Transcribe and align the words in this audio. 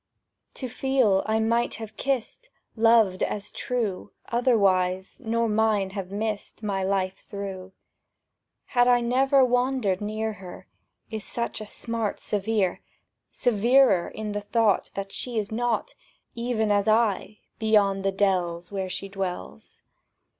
To 0.55 0.67
feel 0.67 1.21
I 1.27 1.39
might 1.39 1.75
have 1.75 1.95
kissed— 1.95 2.49
Loved 2.75 3.21
as 3.21 3.51
true— 3.51 4.09
Otherwhere, 4.29 5.03
nor 5.19 5.47
Mine 5.47 5.91
have 5.91 6.09
missed 6.11 6.63
My 6.63 6.81
life 6.83 7.17
through. 7.19 7.71
Had 8.73 8.87
I 8.87 8.99
never 9.01 9.45
wandered 9.45 10.01
near 10.01 10.33
her, 10.41 10.65
Is 11.11 11.37
a 11.37 11.65
smart 11.67 12.19
severe—severer 12.19 14.07
In 14.07 14.31
the 14.31 14.41
thought 14.41 14.89
that 14.95 15.11
she 15.11 15.37
is 15.37 15.51
nought, 15.51 15.93
Even 16.33 16.71
as 16.71 16.87
I, 16.87 17.37
beyond 17.59 18.03
the 18.03 18.11
dells 18.11 18.71
Where 18.71 18.89
she 18.89 19.07
dwells. 19.07 19.83